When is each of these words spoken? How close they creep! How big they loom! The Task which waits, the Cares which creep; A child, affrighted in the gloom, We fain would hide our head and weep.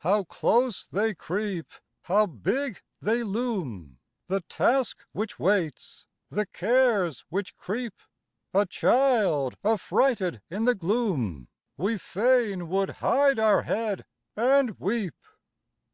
How 0.00 0.24
close 0.24 0.84
they 0.84 1.14
creep! 1.14 1.72
How 2.02 2.26
big 2.26 2.82
they 3.00 3.22
loom! 3.22 3.98
The 4.26 4.42
Task 4.42 5.02
which 5.12 5.38
waits, 5.38 6.06
the 6.28 6.44
Cares 6.44 7.24
which 7.30 7.56
creep; 7.56 7.94
A 8.52 8.66
child, 8.66 9.56
affrighted 9.64 10.42
in 10.50 10.66
the 10.66 10.74
gloom, 10.74 11.48
We 11.78 11.96
fain 11.96 12.68
would 12.68 12.90
hide 13.00 13.38
our 13.38 13.62
head 13.62 14.04
and 14.36 14.78
weep. 14.78 15.16